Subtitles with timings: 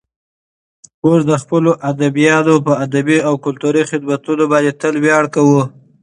[1.03, 5.61] موږ د خپلو ادیبانو په ادبي او کلتوري خدمتونو باندې تل ویاړ کوو.